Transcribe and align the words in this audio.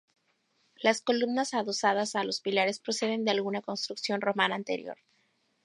Las 0.81 0.99
columnas 1.03 1.53
adosadas 1.53 2.15
a 2.15 2.23
los 2.23 2.41
pilares 2.41 2.79
proceden 2.79 3.23
de 3.23 3.29
alguna 3.29 3.61
construcción 3.61 4.19
romana 4.19 4.55
anterior. 4.55 4.97